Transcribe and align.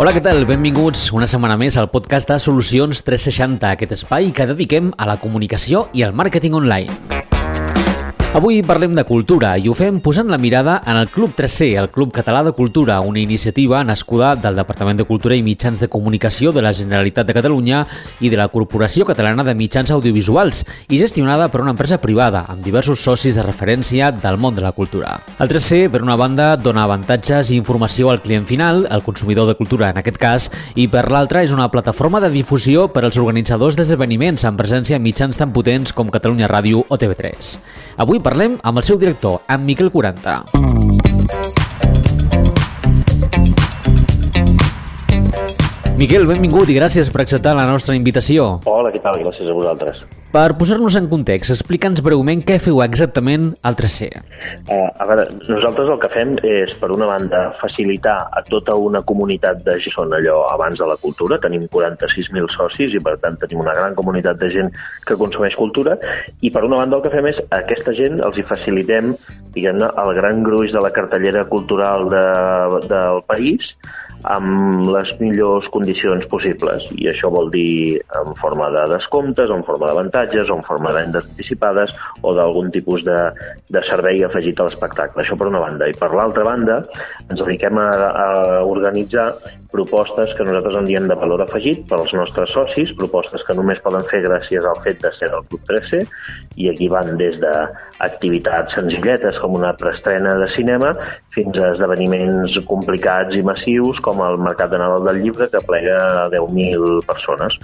Hola, 0.00 0.14
què 0.16 0.20
tal? 0.24 0.46
Benvinguts 0.48 1.10
una 1.12 1.26
setmana 1.28 1.58
més 1.60 1.74
al 1.76 1.90
podcast 1.92 2.30
de 2.32 2.38
Solucions 2.40 3.02
360, 3.04 3.74
aquest 3.76 3.92
espai 3.98 4.30
que 4.32 4.48
dediquem 4.48 4.88
a 4.96 5.04
la 5.10 5.20
comunicació 5.20 5.90
i 5.92 6.06
al 6.06 6.16
màrqueting 6.16 6.56
online. 6.56 7.28
Avui 8.30 8.60
parlem 8.62 8.92
de 8.94 9.02
cultura 9.02 9.56
i 9.58 9.64
ho 9.66 9.72
fem 9.74 9.96
posant 9.98 10.28
la 10.30 10.38
mirada 10.38 10.76
en 10.86 10.94
el 10.94 11.08
Club 11.10 11.32
3C, 11.34 11.72
el 11.80 11.88
Club 11.90 12.12
Català 12.14 12.44
de 12.46 12.52
Cultura, 12.54 13.00
una 13.02 13.18
iniciativa 13.18 13.82
nascuda 13.82 14.36
del 14.38 14.54
Departament 14.54 15.00
de 15.00 15.06
Cultura 15.08 15.34
i 15.34 15.42
Mitjans 15.42 15.80
de 15.82 15.88
Comunicació 15.90 16.52
de 16.54 16.62
la 16.62 16.70
Generalitat 16.72 17.26
de 17.26 17.34
Catalunya 17.34 17.80
i 18.22 18.30
de 18.30 18.38
la 18.38 18.46
Corporació 18.46 19.02
Catalana 19.08 19.42
de 19.42 19.56
Mitjans 19.58 19.90
Audiovisuals 19.90 20.62
i 20.86 21.00
gestionada 21.00 21.48
per 21.50 21.64
una 21.64 21.72
empresa 21.74 21.98
privada 21.98 22.44
amb 22.46 22.62
diversos 22.62 23.02
socis 23.02 23.34
de 23.34 23.42
referència 23.42 24.12
del 24.14 24.38
món 24.38 24.54
de 24.54 24.62
la 24.62 24.70
cultura. 24.78 25.16
El 25.40 25.50
3C, 25.50 25.88
per 25.90 26.04
una 26.06 26.14
banda, 26.14 26.54
dona 26.54 26.86
avantatges 26.86 27.50
i 27.50 27.58
informació 27.58 28.12
al 28.14 28.22
client 28.22 28.46
final, 28.46 28.86
al 28.94 29.02
consumidor 29.02 29.50
de 29.50 29.58
cultura 29.58 29.90
en 29.90 29.98
aquest 29.98 30.22
cas, 30.22 30.48
i 30.76 30.86
per 30.86 31.08
l'altra 31.10 31.42
és 31.42 31.50
una 31.50 31.66
plataforma 31.74 32.22
de 32.22 32.30
difusió 32.30 32.86
per 32.94 33.02
als 33.08 33.18
organitzadors 33.18 33.74
d'esdeveniments 33.74 34.46
amb 34.46 34.62
presència 34.62 35.02
en 35.02 35.06
mitjans 35.10 35.34
tan 35.34 35.50
potents 35.50 35.90
com 35.90 36.14
Catalunya 36.14 36.46
Ràdio 36.46 36.86
o 36.86 36.94
TV3. 36.94 37.58
Avui 37.98 38.19
parlem 38.22 38.58
amb 38.62 38.78
el 38.80 38.86
seu 38.86 38.98
director, 39.00 39.40
en 39.48 39.64
Miquel 39.66 39.90
40. 39.90 40.36
Miquel, 46.00 46.24
benvingut 46.24 46.70
i 46.72 46.78
gràcies 46.78 47.10
per 47.12 47.26
acceptar 47.26 47.52
la 47.58 47.66
nostra 47.68 47.92
invitació. 47.98 48.54
Hola, 48.64 48.88
què 48.94 49.02
tal? 49.04 49.18
Gràcies 49.20 49.50
a 49.50 49.56
vosaltres. 49.56 50.00
Per 50.30 50.52
posar-nos 50.54 50.94
en 50.94 51.08
context, 51.10 51.50
explica'ns 51.50 52.04
breument 52.06 52.44
què 52.46 52.60
feu 52.62 52.78
exactament 52.84 53.48
al 53.66 53.74
3C. 53.74 54.10
Uh, 54.70 54.86
a 55.02 55.06
veure, 55.08 55.24
nosaltres 55.48 55.90
el 55.90 55.98
que 55.98 56.10
fem 56.12 56.36
és, 56.46 56.74
per 56.78 56.92
una 56.94 57.08
banda, 57.10 57.40
facilitar 57.58 58.16
a 58.30 58.44
tota 58.46 58.76
una 58.78 59.02
comunitat 59.02 59.64
de 59.66 59.74
gent, 59.82 59.96
són 59.96 60.14
allò 60.14 60.44
abans 60.52 60.78
de 60.78 60.86
la 60.86 60.94
cultura, 61.02 61.40
tenim 61.42 61.64
46.000 61.72 62.46
socis 62.54 62.94
i 62.94 63.02
per 63.02 63.16
tant 63.24 63.40
tenim 63.42 63.64
una 63.64 63.74
gran 63.74 63.96
comunitat 63.98 64.38
de 64.38 64.52
gent 64.54 64.70
que 65.08 65.18
consumeix 65.18 65.56
cultura 65.58 65.96
i 66.40 66.52
per 66.54 66.62
una 66.68 66.78
banda 66.78 67.00
el 67.00 67.04
que 67.04 67.12
fem 67.12 67.26
és 67.32 67.40
a 67.48 67.58
aquesta 67.64 67.94
gent 67.98 68.20
els 68.22 68.38
hi 68.38 68.46
facilitem 68.46 69.10
diguem-ne 69.56 69.90
el 70.04 70.12
gran 70.20 70.44
gruix 70.46 70.70
de 70.70 70.84
la 70.84 70.92
cartellera 70.94 71.42
cultural 71.50 72.06
de, 72.12 72.24
del 72.86 73.24
país 73.26 73.74
amb 74.28 74.88
les 74.90 75.12
millors 75.20 75.66
condicions 75.72 76.26
possibles. 76.32 76.86
I 77.00 77.08
això 77.12 77.30
vol 77.32 77.50
dir 77.52 78.00
en 78.20 78.34
forma 78.40 78.68
de 78.74 78.86
descomptes, 78.94 79.50
en 79.52 79.64
forma 79.66 79.88
d'avantatges, 79.90 80.50
en 80.52 80.64
forma 80.66 80.92
de 80.92 81.04
vendes 81.04 81.30
anticipades, 81.32 81.94
o 82.22 82.34
d'algun 82.36 82.70
tipus 82.74 83.04
de, 83.06 83.18
de 83.70 83.84
servei 83.88 84.24
afegit 84.24 84.60
a 84.60 84.68
l'espectacle. 84.68 85.22
Això 85.22 85.38
per 85.40 85.48
una 85.48 85.62
banda. 85.62 85.88
I 85.88 85.96
per 85.96 86.12
l'altra 86.14 86.44
banda, 86.44 86.82
ens 87.28 87.40
dediquem 87.40 87.80
a, 87.80 87.88
a 88.10 88.28
organitzar 88.68 89.30
propostes 89.70 90.34
que 90.36 90.44
nosaltres 90.44 90.76
en 90.80 90.88
diem 90.88 91.06
de 91.08 91.14
valor 91.14 91.44
afegit 91.44 91.84
per 91.88 92.00
als 92.00 92.12
nostres 92.16 92.50
socis, 92.54 92.90
propostes 92.98 93.44
que 93.46 93.54
només 93.54 93.80
poden 93.84 94.02
fer 94.10 94.22
gràcies 94.24 94.66
al 94.66 94.80
fet 94.84 94.98
de 95.02 95.12
ser 95.16 95.30
del 95.30 95.46
Club 95.50 95.62
3C, 95.70 96.02
i 96.58 96.68
aquí 96.72 96.88
van 96.90 97.14
des 97.20 97.38
d'activitats 97.42 98.74
senzilletes 98.76 99.38
com 99.40 99.54
una 99.58 99.72
preestrena 99.78 100.34
de 100.40 100.48
cinema 100.56 100.90
fins 101.34 101.58
a 101.60 101.70
esdeveniments 101.76 102.58
complicats 102.66 103.36
i 103.38 103.44
massius 103.46 104.00
com 104.02 104.09
el 104.18 104.38
Mercat 104.42 104.72
de 104.72 104.78
Nadal 104.80 105.04
del 105.06 105.22
Llibre, 105.22 105.46
que 105.52 105.60
plega 105.66 106.26
10.000 106.32 107.04
persones. 107.06 107.54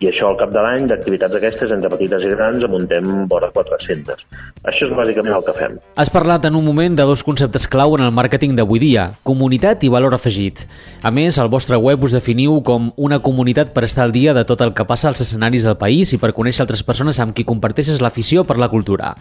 I 0.00 0.08
això 0.08 0.30
al 0.30 0.38
cap 0.40 0.52
de 0.54 0.62
l'any, 0.64 0.86
d'activitats 0.88 1.36
aquestes, 1.36 1.74
entre 1.74 1.90
petites 1.92 2.24
i 2.24 2.30
grans, 2.32 2.64
amuntem 2.64 3.26
vora 3.28 3.50
400. 3.52 4.24
Això 4.64 4.88
és 4.88 4.94
bàsicament 4.96 5.36
el 5.36 5.44
que 5.44 5.56
fem. 5.56 5.76
Has 6.00 6.12
parlat 6.12 6.46
en 6.48 6.56
un 6.56 6.64
moment 6.64 6.96
de 6.96 7.06
dos 7.08 7.24
conceptes 7.26 7.68
clau 7.68 7.98
en 7.98 8.06
el 8.06 8.14
màrqueting 8.16 8.56
d'avui 8.56 8.80
dia, 8.80 9.10
comunitat 9.26 9.84
i 9.84 9.92
valor 9.92 10.16
afegit. 10.16 10.64
A 11.02 11.12
més, 11.12 11.38
el 11.42 11.52
vostre 11.52 11.76
web 11.76 12.04
us 12.04 12.16
definiu 12.16 12.62
com 12.64 12.90
una 12.96 13.20
comunitat 13.20 13.74
per 13.76 13.84
estar 13.84 14.06
al 14.06 14.16
dia 14.16 14.34
de 14.36 14.46
tot 14.48 14.64
el 14.64 14.74
que 14.74 14.88
passa 14.88 15.08
als 15.08 15.20
escenaris 15.20 15.68
del 15.68 15.78
país 15.80 16.14
i 16.14 16.20
per 16.20 16.32
conèixer 16.36 16.64
altres 16.64 16.84
persones 16.86 17.20
amb 17.20 17.36
qui 17.36 17.44
comparteixes 17.48 18.00
l'afició 18.00 18.44
per 18.48 18.58
la 18.58 18.70
cultura. 18.72 19.14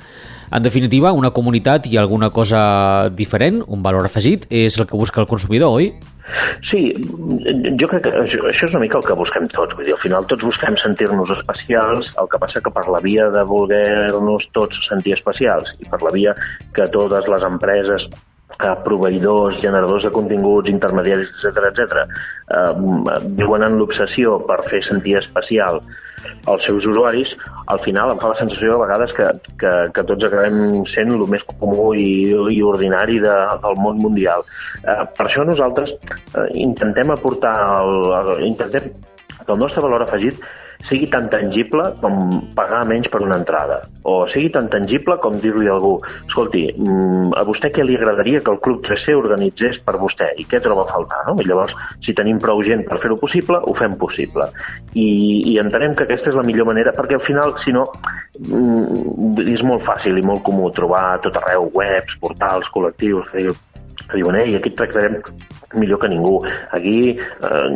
En 0.51 0.63
definitiva, 0.63 1.11
una 1.13 1.29
comunitat 1.29 1.85
i 1.87 1.97
alguna 1.97 2.31
cosa 2.33 3.09
diferent, 3.13 3.61
un 3.67 3.83
valor 3.85 4.07
afegit, 4.07 4.47
és 4.49 4.79
el 4.79 4.87
que 4.89 4.97
busca 4.97 5.21
el 5.21 5.27
consumidor, 5.29 5.75
oi? 5.77 5.93
Sí, 6.69 6.81
jo 7.79 7.89
crec 7.89 8.03
que 8.05 8.13
això, 8.21 8.39
és 8.51 8.63
una 8.69 8.83
mica 8.83 8.99
el 8.99 9.05
que 9.07 9.17
busquem 9.17 9.47
tots. 9.55 9.75
Vull 9.77 9.87
dir, 9.87 9.95
al 9.95 10.03
final 10.03 10.27
tots 10.29 10.45
busquem 10.45 10.77
sentir-nos 10.81 11.31
especials, 11.37 12.11
el 12.21 12.29
que 12.31 12.41
passa 12.41 12.61
que 12.63 12.73
per 12.75 12.85
la 12.91 13.01
via 13.05 13.29
de 13.33 13.43
voler-nos 13.49 14.47
tots 14.57 14.81
sentir 14.89 15.15
especials 15.17 15.71
i 15.79 15.89
per 15.89 16.01
la 16.05 16.13
via 16.15 16.35
que 16.75 16.89
totes 16.93 17.29
les 17.31 17.47
empreses 17.49 18.09
eh, 18.59 18.75
proveïdors, 18.85 19.61
generadors 19.63 20.03
de 20.03 20.11
continguts, 20.11 20.69
intermediaris, 20.69 21.31
etc 21.39 21.69
etc, 21.71 22.03
eh, 22.03 22.71
viuen 23.39 23.65
en 23.65 23.79
l'obsessió 23.79 24.39
per 24.49 24.61
fer 24.69 24.83
sentir 24.87 25.17
especial 25.21 25.81
als 26.51 26.65
seus 26.67 26.85
usuaris, 26.85 27.29
al 27.71 27.79
final 27.85 28.11
em 28.11 28.19
fa 28.19 28.33
la 28.33 28.39
sensació 28.39 28.75
a 28.75 28.81
vegades 28.83 29.13
que, 29.15 29.27
que, 29.61 29.71
que 29.95 30.03
tots 30.03 30.27
acabem 30.27 30.83
sent 30.91 31.13
el 31.15 31.23
més 31.31 31.45
comú 31.47 31.93
i, 31.95 32.09
i 32.51 32.61
ordinari 32.65 33.21
de, 33.23 33.35
del 33.63 33.79
món 33.79 34.01
mundial. 34.03 34.43
Eh, 34.83 35.03
per 35.15 35.27
això 35.27 35.45
nosaltres 35.47 35.95
eh, 35.95 36.47
intentem 36.65 37.15
aportar, 37.15 37.55
el, 37.79 38.11
el, 38.19 38.33
intentem 38.49 38.91
que 39.39 39.53
el 39.55 39.61
nostre 39.61 39.83
valor 39.85 40.03
afegit 40.03 40.43
sigui 40.87 41.09
tan 41.11 41.27
tangible 41.29 41.83
com 41.99 42.15
pagar 42.55 42.85
menys 42.87 43.09
per 43.11 43.21
una 43.25 43.37
entrada, 43.41 43.81
o 44.07 44.23
sigui 44.31 44.49
tan 44.53 44.69
tangible 44.71 45.17
com 45.19 45.35
dir-li 45.41 45.67
a 45.67 45.75
algú, 45.75 45.97
escolti, 46.27 46.63
mm, 46.71 47.33
a 47.35 47.43
vostè 47.47 47.71
què 47.75 47.83
li 47.83 47.97
agradaria 47.97 48.39
que 48.39 48.51
el 48.53 48.61
Club 48.63 48.81
3C 48.87 49.15
organitzés 49.17 49.81
per 49.83 49.97
vostè 49.99 50.31
i 50.39 50.47
què 50.49 50.61
troba 50.63 50.85
a 50.87 50.91
faltar, 50.93 51.21
no? 51.27 51.35
I 51.41 51.47
llavors, 51.49 51.75
si 52.05 52.15
tenim 52.15 52.39
prou 52.39 52.63
gent 52.63 52.85
per 52.87 53.01
fer-ho 53.03 53.19
possible, 53.19 53.59
ho 53.59 53.75
fem 53.75 53.97
possible. 53.99 54.47
I, 54.95 55.07
I 55.53 55.59
entenem 55.59 55.95
que 55.95 56.07
aquesta 56.07 56.31
és 56.31 56.39
la 56.39 56.47
millor 56.47 56.69
manera, 56.71 56.95
perquè 56.95 57.19
al 57.19 57.25
final, 57.27 57.53
si 57.65 57.75
no, 57.75 57.85
mm, 58.39 59.43
és 59.45 59.63
molt 59.67 59.83
fàcil 59.83 60.17
i 60.17 60.25
molt 60.25 60.45
comú 60.47 60.71
trobar 60.71 61.05
a 61.13 61.23
tot 61.23 61.35
arreu 61.43 61.69
webs, 61.75 62.15
portals, 62.23 62.71
col·lectius, 62.73 63.29
que 63.33 64.17
diuen, 64.17 64.39
ei, 64.39 64.55
aquí 64.55 64.71
et 64.71 64.79
tractarem 64.79 65.19
millor 65.75 65.99
que 65.99 66.09
ningú. 66.09 66.39
Aquí 66.71 67.17
eh, 67.17 67.67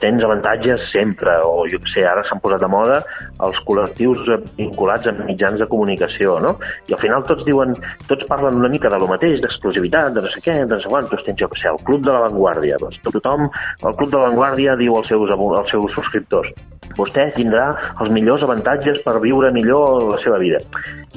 tens 0.00 0.24
avantatges 0.24 0.88
sempre, 0.92 1.34
o 1.44 1.64
jo 1.70 1.80
sé, 1.92 2.04
ara 2.06 2.24
s'han 2.28 2.42
posat 2.44 2.62
de 2.64 2.70
moda 2.72 3.00
els 3.46 3.60
col·lectius 3.68 4.28
vinculats 4.58 5.08
amb 5.10 5.24
mitjans 5.28 5.60
de 5.60 5.68
comunicació, 5.70 6.38
no? 6.44 6.56
I 6.88 6.96
al 6.96 7.02
final 7.02 7.26
tots 7.28 7.44
diuen, 7.48 7.76
tots 8.10 8.26
parlen 8.30 8.60
una 8.60 8.72
mica 8.72 8.90
de 8.92 9.00
lo 9.00 9.10
mateix, 9.10 9.40
d'exclusivitat, 9.44 10.12
de 10.16 10.24
no 10.24 10.32
sé 10.32 10.42
què, 10.44 10.58
de 10.64 10.74
no 10.74 10.80
sé 10.82 10.90
quantos, 10.92 11.24
tens, 11.26 11.38
jo 11.40 11.50
sé, 11.56 11.68
el 11.72 11.80
Club 11.88 12.04
de 12.06 12.14
l'Avantguàrdia. 12.14 12.80
Doncs 12.82 13.00
tothom, 13.06 13.46
el 13.48 14.00
Club 14.00 14.10
de 14.10 14.18
l'Avantguàrdia 14.18 14.76
diu 14.80 14.98
als 14.98 15.08
seus, 15.12 15.32
als 15.32 15.72
seus 15.72 15.94
subscriptors, 15.96 16.52
vostè 16.96 17.28
tindrà 17.34 17.68
els 18.00 18.10
millors 18.14 18.44
avantatges 18.46 19.02
per 19.04 19.18
viure 19.22 19.52
millor 19.52 20.08
la 20.12 20.18
seva 20.22 20.38
vida. 20.38 20.60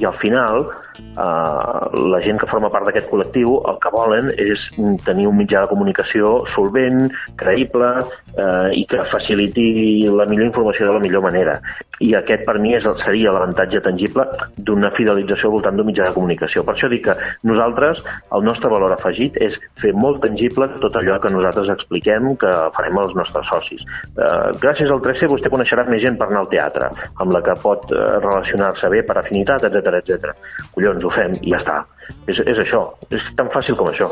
I 0.00 0.06
al 0.08 0.16
final, 0.20 0.64
eh, 0.98 1.80
la 2.12 2.20
gent 2.24 2.40
que 2.40 2.48
forma 2.50 2.70
part 2.72 2.88
d'aquest 2.88 3.10
col·lectiu 3.10 3.58
el 3.70 3.78
que 3.82 3.92
volen 3.94 4.30
és 4.36 4.68
tenir 5.04 5.28
un 5.28 5.36
mitjà 5.38 5.64
de 5.64 5.72
comunicació 5.72 6.34
solvent, 6.54 7.08
creïble 7.36 7.90
eh, 8.02 8.68
i 8.80 8.84
que 8.88 9.04
faciliti 9.12 10.08
la 10.08 10.26
millor 10.26 10.48
informació 10.48 10.88
de 10.88 10.96
la 10.98 11.04
millor 11.04 11.24
manera. 11.28 11.58
I 12.02 12.12
aquest 12.18 12.44
per 12.46 12.56
mi 12.62 12.74
és, 12.76 12.86
seria 13.04 13.32
l'avantatge 13.34 13.82
tangible 13.84 14.24
d'una 14.66 14.90
fidelització 14.96 15.50
al 15.50 15.56
voltant 15.56 15.78
d'un 15.78 15.88
mitjà 15.88 16.08
de 16.08 16.16
comunicació. 16.16 16.64
Per 16.66 16.74
això 16.74 16.90
dic 16.90 17.04
que 17.06 17.16
nosaltres, 17.48 18.02
el 18.36 18.46
nostre 18.46 18.70
valor 18.72 18.94
afegit 18.96 19.38
és 19.44 19.58
fer 19.82 19.92
molt 19.94 20.22
tangible 20.24 20.68
tot 20.82 20.98
allò 20.98 21.18
que 21.22 21.32
nosaltres 21.34 21.70
expliquem 21.76 22.32
que 22.42 22.52
farem 22.76 22.98
als 22.98 23.14
nostres 23.18 23.48
socis. 23.52 23.86
Eh, 24.16 24.50
gràcies 24.62 24.90
al 24.90 25.02
3C 25.04 25.30
vostè 25.30 25.52
coneixerà 25.52 25.86
més 25.90 26.02
gent 26.04 26.18
per 26.18 26.30
anar 26.30 26.44
al 26.44 26.52
teatre, 26.52 26.90
amb 27.22 27.34
la 27.36 27.42
que 27.46 27.56
pot 27.62 27.88
eh, 27.92 28.02
relacionar-se 28.18 28.92
bé 28.92 29.06
per 29.06 29.18
afinitat, 29.22 29.70
etc 29.70 30.02
etc. 30.02 30.34
Collons, 30.74 31.04
ho 31.04 31.14
fem 31.14 31.38
i 31.40 31.54
ja 31.54 31.62
està. 31.62 31.80
És, 32.26 32.38
és 32.42 32.58
això, 32.66 32.86
és 33.14 33.32
tan 33.38 33.50
fàcil 33.54 33.78
com 33.78 33.90
això. 33.92 34.10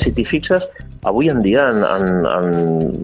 Si 0.00 0.12
t'hi 0.16 0.24
fixes, 0.24 0.64
avui 1.08 1.30
en 1.32 1.40
dia, 1.44 1.66
en, 1.72 1.82
en, 1.84 2.26
en, 2.28 2.94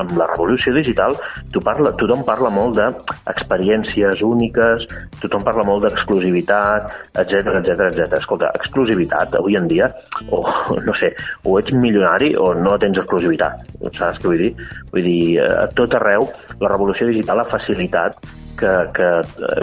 amb 0.00 0.14
la 0.18 0.26
revolució 0.32 0.74
digital, 0.74 1.16
tu 1.54 1.62
parla, 1.64 1.92
tothom 2.00 2.24
parla 2.26 2.50
molt 2.54 2.78
d'experiències 2.78 4.22
úniques, 4.26 4.86
tothom 5.22 5.44
parla 5.46 5.66
molt 5.66 5.86
d'exclusivitat, 5.86 6.90
etc 7.22 7.58
etc 7.60 7.88
etc. 7.90 8.18
Escolta, 8.20 8.52
exclusivitat, 8.58 9.36
avui 9.38 9.58
en 9.58 9.68
dia, 9.70 9.90
o 10.30 10.44
no 10.84 10.94
sé, 11.00 11.12
o 11.44 11.58
ets 11.60 11.74
milionari 11.74 12.34
o 12.38 12.52
no 12.58 12.78
tens 12.82 13.02
exclusivitat. 13.02 13.66
Saps 13.94 14.22
què 14.22 14.30
vull 14.30 14.46
dir? 14.46 14.54
Vull 14.94 15.10
dir, 15.10 15.20
a 15.44 15.66
tot 15.78 15.94
arreu, 15.98 16.26
la 16.60 16.72
revolució 16.72 17.10
digital 17.10 17.42
ha 17.42 17.50
facilitat 17.50 18.18
que, 18.60 18.72
que 18.96 19.10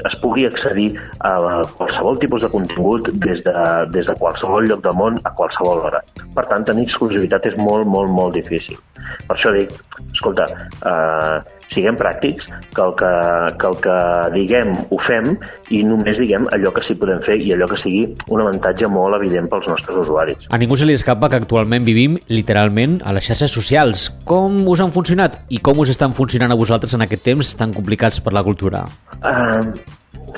es 0.10 0.18
pugui 0.24 0.46
accedir 0.48 0.90
a 1.20 1.36
qualsevol 1.78 2.20
tipus 2.22 2.46
de 2.46 2.52
contingut 2.54 3.12
des 3.26 3.44
de, 3.48 3.56
des 3.96 4.08
de 4.08 4.18
qualsevol 4.20 4.70
lloc 4.70 4.84
del 4.86 4.98
món 4.98 5.20
a 5.24 5.34
qualsevol 5.38 5.86
hora. 5.88 6.04
Per 6.36 6.48
tant, 6.52 6.68
tenir 6.68 6.88
exclusivitat 6.90 7.52
és 7.52 7.60
molt, 7.60 7.88
molt, 7.88 8.12
molt 8.12 8.38
difícil. 8.38 8.80
Per 9.28 9.36
això 9.36 9.52
dic, 9.56 9.74
escolta, 10.14 10.46
eh, 10.88 11.60
siguem 11.72 11.98
pràctics, 12.00 12.48
que 12.76 12.84
el 12.84 12.94
que, 13.00 13.12
que 13.60 13.70
el 13.70 13.78
que 13.86 13.98
diguem 14.36 14.74
ho 14.92 15.00
fem 15.08 15.32
i 15.72 15.82
només 15.88 16.20
diguem 16.20 16.48
allò 16.56 16.74
que 16.76 16.84
sí 16.86 16.96
podem 17.00 17.22
fer 17.26 17.38
i 17.40 17.54
allò 17.56 17.70
que 17.72 17.80
sigui 17.80 18.04
un 18.34 18.44
avantatge 18.44 18.90
molt 18.92 19.18
evident 19.20 19.48
pels 19.52 19.70
nostres 19.72 20.02
usuaris. 20.04 20.50
A 20.52 20.60
ningú 20.62 20.78
se 20.80 20.88
li 20.90 20.98
escapa 20.98 21.30
que 21.32 21.40
actualment 21.42 21.88
vivim 21.88 22.18
literalment 22.32 23.00
a 23.06 23.16
les 23.16 23.30
xarxes 23.30 23.56
socials. 23.56 24.10
Com 24.28 24.64
us 24.72 24.84
han 24.84 24.94
funcionat 24.96 25.42
i 25.50 25.62
com 25.64 25.80
us 25.84 25.94
estan 25.94 26.16
funcionant 26.18 26.52
a 26.52 26.60
vosaltres 26.60 26.96
en 26.98 27.08
aquest 27.08 27.26
temps 27.32 27.56
tan 27.60 27.76
complicats 27.76 28.20
per 28.24 28.36
la 28.36 28.44
cultura? 28.44 28.84
Uh, 29.22 29.62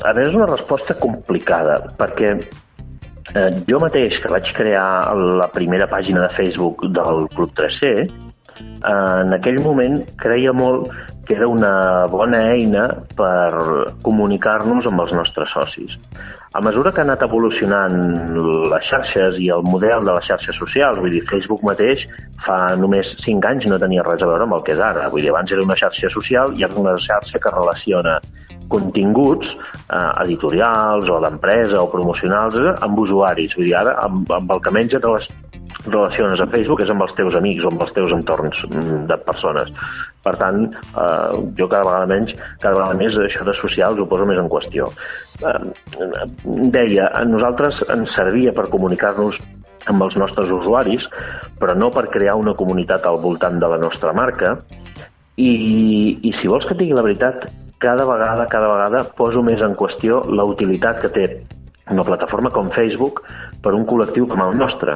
a 0.04 0.14
veure, 0.14 0.28
és 0.30 0.36
una 0.36 0.50
resposta 0.50 0.96
complicada, 1.00 1.80
perquè 2.00 2.34
eh, 2.36 3.50
jo 3.70 3.80
mateix, 3.82 4.20
que 4.22 4.32
vaig 4.32 4.50
crear 4.56 5.14
la 5.40 5.50
primera 5.54 5.88
pàgina 5.92 6.26
de 6.26 6.32
Facebook 6.36 6.86
del 6.96 7.28
Club 7.36 7.54
3C, 7.58 7.94
en 8.62 9.34
aquell 9.36 9.60
moment 9.64 10.00
creia 10.20 10.54
molt 10.54 10.92
que 11.26 11.36
era 11.36 11.48
una 11.48 12.06
bona 12.12 12.42
eina 12.52 12.88
per 13.16 13.52
comunicar-nos 14.04 14.88
amb 14.90 15.06
els 15.06 15.14
nostres 15.16 15.54
socis. 15.56 15.96
A 16.54 16.62
mesura 16.62 16.92
que 16.92 17.02
ha 17.02 17.06
anat 17.08 17.24
evolucionant 17.26 17.96
les 18.70 18.90
xarxes 18.90 19.40
i 19.42 19.48
el 19.56 19.64
model 19.66 20.04
de 20.06 20.14
les 20.14 20.28
xarxes 20.28 20.60
socials, 20.60 21.00
vull 21.02 21.16
dir, 21.16 21.24
Facebook 21.32 21.64
mateix 21.66 22.04
fa 22.46 22.58
només 22.78 23.08
5 23.24 23.50
anys 23.50 23.66
no 23.72 23.80
tenia 23.82 24.04
res 24.06 24.22
a 24.22 24.30
veure 24.30 24.46
amb 24.46 24.58
el 24.60 24.66
que 24.68 24.76
és 24.76 24.84
ara. 24.84 25.08
Vull 25.10 25.24
dir, 25.24 25.32
abans 25.32 25.52
era 25.56 25.64
una 25.64 25.80
xarxa 25.80 26.12
social 26.14 26.54
i 26.60 26.68
ara 26.68 26.78
una 26.84 26.94
xarxa 27.08 27.42
que 27.42 27.56
relaciona 27.56 28.20
continguts 28.70 29.50
eh, 29.50 30.12
editorials 30.26 31.10
o 31.10 31.20
d'empresa 31.24 31.82
o 31.82 31.90
promocionals 31.90 32.60
eh, 32.60 32.76
amb 32.86 33.00
usuaris. 33.00 33.56
Vull 33.58 33.72
dir, 33.72 33.78
ara 33.80 33.98
amb, 34.04 34.30
amb 34.38 34.54
el 34.54 34.62
que 34.62 34.76
et 34.84 35.10
relaciones 35.86 36.40
a 36.40 36.48
Facebook 36.52 36.84
és 36.84 36.92
amb 36.94 37.04
els 37.06 37.14
teus 37.18 37.36
amics 37.36 37.66
o 37.66 37.72
amb 37.72 37.84
els 37.84 37.94
teus 37.96 38.12
entorns 38.16 38.60
mm, 38.70 39.06
de 39.10 39.18
persones. 39.26 39.72
Per 40.24 40.36
tant, 40.40 40.62
eh, 40.72 41.32
jo 41.58 41.68
cada 41.68 41.88
vegada 41.88 42.10
menys, 42.12 42.36
cada 42.62 42.78
vegada 42.78 43.00
més 43.00 43.18
això 43.26 43.48
de 43.48 43.56
socials 43.60 44.00
ho 44.00 44.08
poso 44.10 44.28
més 44.30 44.40
en 44.40 44.52
qüestió. 44.52 44.90
Eh, 45.44 45.58
deia, 46.76 47.10
a 47.12 47.26
nosaltres 47.28 47.84
ens 47.94 48.14
servia 48.16 48.54
per 48.56 48.70
comunicar-nos 48.72 49.42
amb 49.92 50.06
els 50.06 50.16
nostres 50.16 50.52
usuaris, 50.54 51.04
però 51.60 51.76
no 51.76 51.90
per 51.92 52.08
crear 52.14 52.38
una 52.40 52.56
comunitat 52.56 53.04
al 53.06 53.20
voltant 53.20 53.60
de 53.60 53.72
la 53.74 53.82
nostra 53.82 54.14
marca. 54.16 54.56
I, 55.36 55.52
i 56.22 56.32
si 56.38 56.48
vols 56.48 56.68
que 56.70 56.76
et 56.76 56.80
digui 56.84 56.96
la 56.96 57.04
veritat, 57.04 57.48
cada 57.84 58.06
vegada, 58.08 58.46
cada 58.48 58.70
vegada 58.72 59.04
poso 59.18 59.42
més 59.44 59.60
en 59.66 59.76
qüestió 59.76 60.22
la 60.32 60.46
utilitat 60.48 61.02
que 61.04 61.12
té 61.12 61.26
una 61.92 62.04
plataforma 62.04 62.50
com 62.50 62.70
Facebook 62.72 63.22
per 63.64 63.74
un 63.76 63.84
col·lectiu 63.88 64.28
com 64.28 64.40
el 64.44 64.56
nostre. 64.60 64.96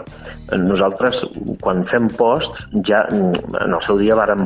Nosaltres, 0.61 1.19
quan 1.63 1.83
fem 1.89 2.07
posts, 2.19 2.67
ja 2.87 3.01
en 3.11 3.35
el 3.73 3.81
seu 3.87 3.99
dia 3.99 4.15
vàrem, 4.15 4.45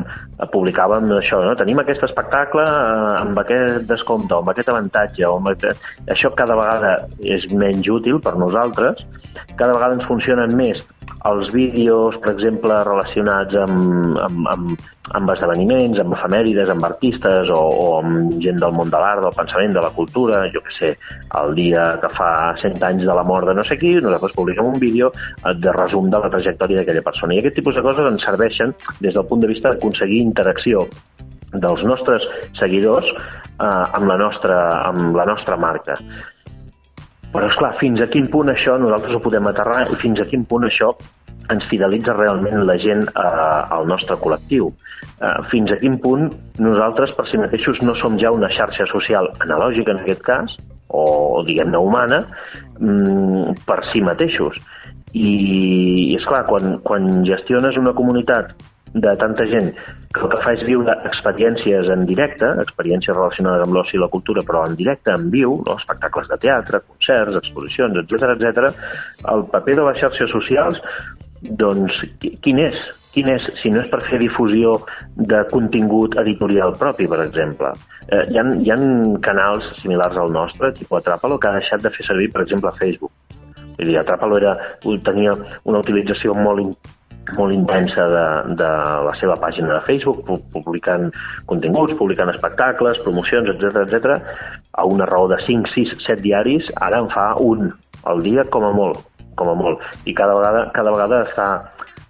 publicàvem 0.54 1.06
això, 1.18 1.38
no? 1.44 1.54
tenim 1.58 1.82
aquest 1.82 2.02
espectacle 2.08 2.64
eh, 2.66 3.12
amb 3.20 3.38
aquest 3.42 3.86
descompte, 3.90 4.38
amb 4.38 4.50
aquest 4.50 4.72
avantatge, 4.74 5.26
o 5.28 5.36
amb 5.38 5.52
aquest... 5.54 5.86
això 6.10 6.32
cada 6.38 6.58
vegada 6.58 6.96
és 7.22 7.46
menys 7.54 7.90
útil 7.90 8.18
per 8.22 8.34
nosaltres, 8.38 9.06
cada 9.54 9.74
vegada 9.76 9.98
ens 9.98 10.08
funcionen 10.10 10.56
més 10.58 10.82
els 11.28 11.52
vídeos, 11.54 12.16
per 12.22 12.32
exemple, 12.32 12.76
relacionats 12.86 13.56
amb, 13.62 14.16
amb, 14.26 14.48
amb, 14.52 14.86
amb 15.18 15.32
esdeveniments, 15.34 16.00
amb 16.02 16.16
efemèrides, 16.16 16.70
amb 16.72 16.86
artistes 16.88 17.50
o, 17.54 17.60
o 17.60 17.86
amb 18.00 18.38
gent 18.42 18.58
del 18.62 18.74
món 18.74 18.90
de 18.90 19.02
l'art, 19.02 19.22
del 19.22 19.36
pensament, 19.36 19.74
de 19.76 19.84
la 19.84 19.92
cultura, 19.94 20.42
jo 20.54 20.62
que 20.66 20.74
sé, 20.76 20.92
el 21.42 21.54
dia 21.58 21.86
que 22.02 22.10
fa 22.16 22.30
100 22.62 22.82
anys 22.90 23.06
de 23.06 23.18
la 23.18 23.26
mort 23.28 23.48
de 23.48 23.56
no 23.58 23.66
sé 23.68 23.78
qui, 23.78 23.94
nosaltres 24.00 24.34
publiquem 24.38 24.72
un 24.72 24.80
vídeo 24.82 25.12
eh, 25.14 25.54
de 25.54 25.76
resum 25.78 26.10
de 26.10 26.22
la 26.22 26.32
trajectòria 26.32 26.82
d'aquella 26.82 27.06
persona. 27.06 27.36
I 27.36 27.44
aquest 27.44 27.60
tipus 27.60 27.78
de 27.78 27.86
coses 27.86 28.10
ens 28.10 28.26
serveixen 28.26 28.74
des 29.00 29.14
del 29.14 29.26
punt 29.28 29.44
de 29.44 29.52
vista 29.52 29.70
d'aconseguir 29.70 30.22
interacció 30.26 30.88
dels 31.52 31.82
nostres 31.84 32.24
seguidors 32.58 33.06
eh, 33.12 33.64
amb, 33.64 34.06
la 34.08 34.18
nostra, 34.20 34.58
amb 34.90 35.16
la 35.16 35.28
nostra 35.28 35.58
marca. 35.60 35.98
Però, 37.32 37.48
és 37.48 37.56
clar, 37.56 37.72
fins 37.80 38.02
a 38.04 38.08
quin 38.12 38.28
punt 38.32 38.52
això 38.52 38.76
nosaltres 38.80 39.16
ho 39.16 39.22
podem 39.24 39.46
aterrar 39.48 39.86
i 39.88 39.98
fins 40.00 40.20
a 40.20 40.28
quin 40.28 40.44
punt 40.48 40.66
això 40.68 40.90
ens 41.52 41.64
fidelitza 41.70 42.14
realment 42.16 42.66
la 42.68 42.76
gent 42.80 43.06
eh, 43.08 43.76
al 43.76 43.88
nostre 43.88 44.16
col·lectiu. 44.20 44.68
Eh, 45.22 45.38
fins 45.52 45.72
a 45.72 45.78
quin 45.80 45.96
punt 46.02 46.28
nosaltres 46.62 47.14
per 47.16 47.26
si 47.30 47.40
mateixos 47.40 47.80
no 47.82 47.96
som 48.00 48.18
ja 48.20 48.32
una 48.34 48.50
xarxa 48.52 48.86
social 48.92 49.30
analògica 49.44 49.94
en 49.94 50.02
aquest 50.02 50.22
cas, 50.28 50.56
o 50.92 51.42
diguem-ne 51.46 51.80
humana, 51.80 52.22
mm, 52.78 53.56
per 53.66 53.80
si 53.90 54.04
mateixos. 54.04 54.60
I, 55.12 56.12
és 56.16 56.24
clar, 56.24 56.44
quan, 56.48 56.78
quan 56.84 57.24
gestiones 57.28 57.76
una 57.80 57.92
comunitat 57.96 58.54
de 58.94 59.16
tanta 59.16 59.46
gent 59.48 59.72
que 60.12 60.20
el 60.20 60.30
que 60.32 60.40
fa 60.44 60.52
és 60.52 60.64
viure 60.68 60.94
experiències 61.08 61.88
en 61.94 62.04
directe, 62.08 62.48
experiències 62.60 63.16
relacionades 63.16 63.64
amb 63.64 63.76
l'oci 63.76 63.96
i 63.96 64.02
la 64.02 64.10
cultura, 64.12 64.44
però 64.44 64.66
en 64.68 64.76
directe, 64.76 65.14
en 65.14 65.30
viu, 65.32 65.54
no? 65.66 65.76
espectacles 65.80 66.28
de 66.28 66.38
teatre, 66.42 66.82
concerts, 66.84 67.38
exposicions, 67.40 68.02
etc 68.02 68.34
etc. 68.36 68.72
el 69.32 69.46
paper 69.52 69.78
de 69.80 69.86
les 69.88 70.02
xarxes 70.02 70.34
socials, 70.36 70.82
doncs, 71.62 72.02
quin 72.20 72.60
és? 72.68 72.82
Quin 73.12 73.28
és, 73.28 73.44
si 73.60 73.68
no 73.68 73.82
és 73.82 73.88
per 73.92 74.00
fer 74.06 74.18
difusió 74.22 74.78
de 75.16 75.42
contingut 75.50 76.14
editorial 76.20 76.76
propi, 76.80 77.08
per 77.08 77.20
exemple? 77.26 77.72
Eh, 78.06 78.22
hi, 78.30 78.38
ha, 78.40 78.44
hi 78.56 78.72
ha 78.72 78.78
canals 79.24 79.68
similars 79.82 80.16
al 80.20 80.32
nostre, 80.32 80.72
tipus 80.78 81.02
Atrapalo, 81.02 81.36
que 81.40 81.50
ha 81.50 81.58
deixat 81.58 81.84
de 81.84 81.92
fer 81.92 82.06
servir, 82.08 82.30
per 82.32 82.46
exemple, 82.46 82.72
Facebook. 82.80 83.12
Vull 83.76 83.90
dir, 83.90 83.98
Atrapalo 84.00 84.40
era, 84.40 84.54
tenia 85.04 85.36
una 85.68 85.82
utilització 85.84 86.36
molt 86.38 86.88
molt 87.36 87.54
intensa 87.54 88.06
de, 88.10 88.24
de 88.58 88.70
la 89.06 89.14
seva 89.20 89.36
pàgina 89.40 89.72
de 89.74 89.80
Facebook, 89.86 90.24
publicant 90.54 91.08
continguts, 91.46 91.94
publicant 91.98 92.32
espectacles, 92.32 93.00
promocions, 93.04 93.48
etc 93.54 93.84
etc. 93.84 94.18
a 94.72 94.86
una 94.88 95.06
raó 95.06 95.28
de 95.30 95.38
5, 95.46 95.70
6, 95.74 95.96
7 96.06 96.20
diaris, 96.24 96.72
ara 96.80 97.02
en 97.04 97.10
fa 97.12 97.32
un 97.38 97.70
al 98.10 98.22
dia 98.26 98.44
com 98.50 98.66
a 98.66 98.72
molt, 98.74 98.98
com 99.38 99.52
a 99.52 99.56
molt. 99.58 99.82
I 100.04 100.14
cada 100.14 100.34
vegada, 100.38 100.66
cada 100.74 100.94
vegada 100.94 101.22
està 101.28 101.48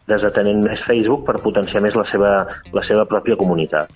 desatenent 0.08 0.64
més 0.64 0.82
Facebook 0.88 1.26
per 1.28 1.38
potenciar 1.44 1.84
més 1.84 1.96
la 1.98 2.06
seva, 2.10 2.34
la 2.72 2.86
seva 2.88 3.06
pròpia 3.08 3.38
comunitat. 3.38 3.92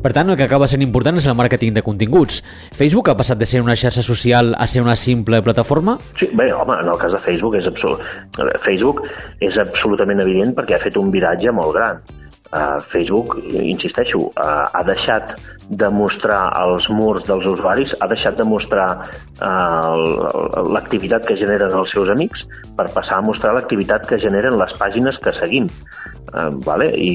Per 0.00 0.14
tant, 0.16 0.30
el 0.32 0.36
que 0.40 0.46
acaba 0.46 0.68
sent 0.70 0.80
important 0.80 1.20
és 1.20 1.26
el 1.28 1.36
màrqueting 1.36 1.74
de 1.76 1.82
continguts. 1.84 2.40
Facebook 2.76 3.10
ha 3.12 3.16
passat 3.18 3.36
de 3.40 3.48
ser 3.48 3.60
una 3.60 3.76
xarxa 3.76 4.00
social 4.00 4.54
a 4.56 4.68
ser 4.70 4.80
una 4.80 4.96
simple 4.96 5.42
plataforma? 5.44 5.98
Sí, 6.16 6.30
bé, 6.32 6.48
home, 6.56 6.78
en 6.80 6.88
el 6.88 6.96
cas 7.00 7.12
de 7.12 7.20
Facebook 7.20 7.58
és, 7.60 7.68
absolut... 7.68 8.00
Facebook 8.64 9.04
és 9.44 9.60
absolutament 9.60 10.24
evident 10.24 10.56
perquè 10.56 10.78
ha 10.78 10.82
fet 10.82 10.96
un 10.96 11.12
viratge 11.12 11.52
molt 11.52 11.76
gran. 11.76 12.00
Uh, 12.50 12.80
Facebook, 12.90 13.36
insisteixo, 13.62 14.18
uh, 14.18 14.64
ha 14.74 14.82
deixat 14.82 15.36
de 15.70 15.86
mostrar 15.94 16.48
els 16.58 16.88
murs 16.90 17.22
dels 17.28 17.46
usuaris, 17.46 17.92
ha 18.02 18.08
deixat 18.10 18.40
de 18.40 18.46
mostrar 18.48 18.88
uh, 18.98 20.64
l'activitat 20.74 21.28
que 21.28 21.38
generen 21.38 21.76
els 21.78 21.94
seus 21.94 22.10
amics 22.10 22.42
per 22.74 22.88
passar 22.96 23.20
a 23.20 23.26
mostrar 23.26 23.54
l'activitat 23.54 24.08
que 24.08 24.18
generen 24.18 24.58
les 24.58 24.74
pàgines 24.82 25.22
que 25.22 25.34
seguim. 25.38 25.70
Uh, 26.30 26.50
vale? 26.66 26.90
I, 26.94 27.12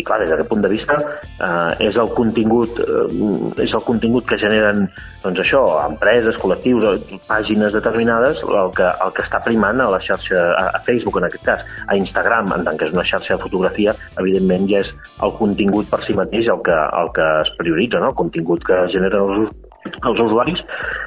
I 0.00 0.04
clar, 0.04 0.20
des 0.22 0.30
d'aquest 0.32 0.48
punt 0.48 0.62
de 0.64 0.70
vista 0.72 0.94
uh, 0.96 1.72
és 1.84 1.96
el 2.00 2.08
contingut 2.16 2.78
uh, 2.80 3.50
és 3.60 3.72
el 3.76 3.82
contingut 3.84 4.24
que 4.28 4.38
generen 4.40 4.86
doncs 5.26 5.42
això, 5.42 5.60
empreses, 5.82 6.38
col·lectius, 6.40 7.02
pàgines 7.26 7.74
determinades, 7.74 8.40
el 8.46 8.70
que, 8.76 8.86
el 9.04 9.12
que 9.16 9.24
està 9.24 9.40
primant 9.44 9.82
a 9.82 9.88
la 9.92 10.00
xarxa, 10.04 10.44
a, 10.54 10.64
a 10.78 10.80
Facebook 10.86 11.18
en 11.20 11.28
aquest 11.28 11.44
cas, 11.48 11.64
a 11.88 11.98
Instagram, 11.98 12.52
en 12.56 12.64
tant 12.68 12.78
que 12.78 12.88
és 12.88 12.94
una 12.94 13.04
xarxa 13.08 13.34
de 13.34 13.42
fotografia, 13.42 13.96
evidentment 14.22 14.65
ja 14.70 14.82
és 14.84 14.90
el 15.22 15.36
contingut 15.40 15.88
per 15.92 16.02
si 16.04 16.16
mateix 16.18 16.50
el 16.52 16.62
que, 16.66 16.80
el 17.02 17.12
que 17.16 17.28
es 17.44 17.54
prioritza, 17.60 18.02
no? 18.02 18.12
el 18.12 18.18
contingut 18.18 18.64
que 18.66 18.80
generen 18.92 19.24
els 19.26 19.54
els 19.86 20.20
usuaris, 20.24 20.62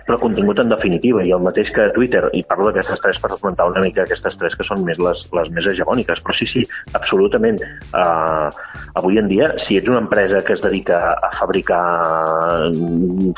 però 0.07 0.17
contingut 0.21 0.59
en 0.61 0.71
definitiva, 0.71 1.23
i 1.25 1.33
el 1.35 1.43
mateix 1.43 1.69
que 1.75 1.89
Twitter, 1.95 2.23
i 2.37 2.43
parlo 2.49 2.69
d'aquestes 2.69 3.01
tres 3.03 3.19
per 3.21 3.31
esmentar 3.35 3.67
una 3.69 3.83
mica 3.83 4.05
aquestes 4.05 4.37
tres 4.39 4.55
que 4.57 4.67
són 4.67 4.83
més 4.87 4.99
les, 5.03 5.23
les 5.35 5.51
més 5.55 5.69
hegemòniques, 5.71 6.23
però 6.25 6.37
sí, 6.37 6.47
sí, 6.53 6.63
absolutament. 6.97 7.59
Uh, 7.91 8.49
avui 9.01 9.19
en 9.21 9.29
dia, 9.31 9.49
si 9.65 9.79
ets 9.79 9.91
una 9.91 10.03
empresa 10.05 10.43
que 10.45 10.55
es 10.55 10.63
dedica 10.63 11.01
a 11.13 11.31
fabricar 11.39 11.81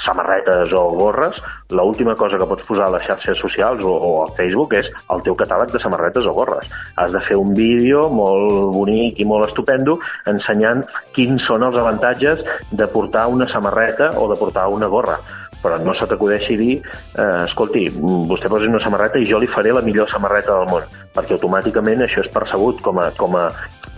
samarretes 0.06 0.76
o 0.78 0.86
gorres, 1.00 1.42
l'última 1.72 2.16
cosa 2.20 2.40
que 2.40 2.48
pots 2.50 2.68
posar 2.68 2.88
a 2.90 2.96
les 2.96 3.06
xarxes 3.08 3.40
socials 3.42 3.84
o, 3.84 3.92
o 3.92 4.12
a 4.24 4.30
Facebook 4.38 4.76
és 4.80 4.90
el 5.14 5.26
teu 5.26 5.38
catàleg 5.40 5.74
de 5.74 5.82
samarretes 5.84 6.28
o 6.28 6.36
gorres. 6.38 6.70
Has 7.02 7.14
de 7.16 7.22
fer 7.28 7.38
un 7.40 7.54
vídeo 7.58 8.08
molt 8.14 8.74
bonic 8.76 9.20
i 9.20 9.28
molt 9.28 9.50
estupendo 9.50 10.00
ensenyant 10.30 10.86
quins 11.16 11.46
són 11.48 11.68
els 11.68 11.78
avantatges 11.80 12.44
de 12.72 12.90
portar 12.96 13.28
una 13.32 13.48
samarreta 13.52 14.14
o 14.20 14.28
de 14.32 14.40
portar 14.40 14.68
una 14.72 14.92
gorra 14.92 15.20
però 15.62 15.78
no 15.86 15.94
se 15.94 16.08
t'acudeixi 16.10 16.58
dir, 16.58 16.74
eh, 17.22 17.44
escolti, 17.46 17.86
vostè 17.94 18.50
posi 18.50 18.66
una 18.66 18.82
samarreta 18.82 19.22
i 19.22 19.28
jo 19.30 19.40
li 19.40 19.48
faré 19.48 19.72
la 19.72 19.84
millor 19.86 20.10
samarreta 20.10 20.58
del 20.58 20.70
món, 20.72 20.88
perquè 21.16 21.38
automàticament 21.38 22.02
això 22.06 22.24
és 22.26 22.32
percebut 22.34 22.82
com 22.82 23.00
a, 23.02 23.12
com 23.18 23.38
a, 23.38 23.46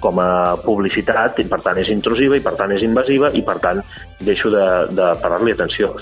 com 0.03 0.19
a 0.19 0.29
publicitat 0.65 1.39
i 1.39 1.47
per 1.47 1.61
tant 1.63 1.79
és 1.79 1.91
intrusiva 1.93 2.37
i 2.37 2.43
per 2.43 2.55
tant 2.59 2.75
és 2.75 2.83
invasiva 2.83 3.31
i 3.31 3.41
per 3.47 3.57
tant 3.63 3.81
deixo 4.19 4.51
de, 4.53 4.65
de 4.91 5.11
parar-li 5.23 5.55
atenció. 5.55 5.93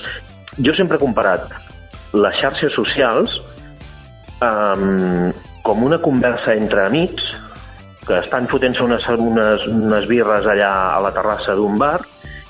Jo 0.59 0.75
sempre 0.75 0.97
he 0.97 1.03
comparat 1.03 1.47
les 2.11 2.35
xarxes 2.41 2.73
socials 2.75 3.37
um, 4.43 5.31
com 5.63 5.83
una 5.87 6.01
conversa 6.03 6.55
entre 6.59 6.83
amics 6.89 7.29
que 8.07 8.17
estan 8.19 8.49
fotent-se 8.51 8.83
unes, 8.83 9.05
unes, 9.13 9.67
unes 9.71 10.07
birres 10.09 10.47
allà 10.49 10.71
a 10.91 10.99
la 11.05 11.13
terrassa 11.15 11.55
d'un 11.55 11.77
bar 11.79 11.99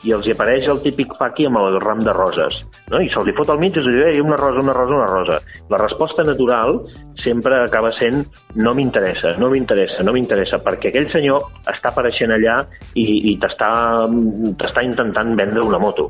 i 0.01 0.13
els 0.15 0.25
hi 0.25 0.33
apareix 0.33 0.65
el 0.71 0.79
típic 0.81 1.11
paqui 1.19 1.45
amb 1.45 1.59
el 1.59 1.77
ram 1.83 1.99
de 2.01 2.13
roses, 2.15 2.55
no? 2.89 3.01
i 3.03 3.09
se'ls 3.13 3.35
fot 3.37 3.51
al 3.53 3.59
mig 3.61 3.75
i 3.75 3.81
els 3.83 3.89
diu, 3.91 4.25
una 4.25 4.39
rosa, 4.39 4.63
una 4.63 4.73
rosa, 4.73 4.95
una 4.97 5.09
rosa. 5.11 5.37
La 5.69 5.77
resposta 5.77 6.25
natural 6.25 6.79
sempre 7.21 7.59
acaba 7.61 7.91
sent 7.93 8.23
no 8.57 8.73
m'interessa, 8.73 9.35
no 9.37 9.51
m'interessa, 9.53 10.01
no 10.01 10.15
m'interessa, 10.15 10.57
perquè 10.65 10.89
aquell 10.89 11.11
senyor 11.13 11.45
està 11.69 11.91
apareixent 11.91 12.33
allà 12.33 12.57
i, 12.95 13.05
i 13.29 13.37
t'està 13.43 14.81
intentant 14.87 15.35
vendre 15.37 15.69
una 15.69 15.77
moto 15.77 16.09